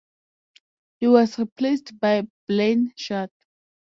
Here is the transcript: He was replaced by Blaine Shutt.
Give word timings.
He 0.99 1.05
was 1.05 1.37
replaced 1.37 1.99
by 1.99 2.23
Blaine 2.47 2.91
Shutt. 2.97 3.29